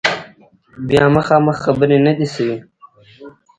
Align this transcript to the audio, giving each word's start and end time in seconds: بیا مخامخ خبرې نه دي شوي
بیا 0.87 1.05
مخامخ 1.17 1.57
خبرې 1.65 1.97
نه 2.05 2.13
دي 2.17 2.27
شوي 2.33 2.57